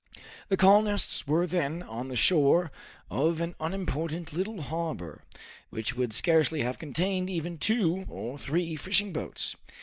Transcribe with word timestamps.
The 0.49 0.57
colonists 0.57 1.27
were 1.27 1.45
then 1.45 1.83
on 1.83 2.07
the 2.07 2.15
shore 2.15 2.71
of 3.11 3.39
an 3.39 3.53
unimportant 3.59 4.33
little 4.33 4.63
harbor, 4.63 5.21
which 5.69 5.93
would 5.95 6.11
scarcely 6.11 6.61
have 6.61 6.79
contained 6.79 7.29
even 7.29 7.59
two 7.59 8.07
or 8.09 8.39
three 8.39 8.75
fishing 8.77 9.13
boats. 9.13 9.55